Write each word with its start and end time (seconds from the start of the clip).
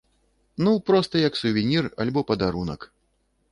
Ну 0.67 0.71
проста 0.87 1.15
як 1.27 1.37
сувенір 1.41 1.91
альбо 2.05 2.19
падарунак. 2.31 2.91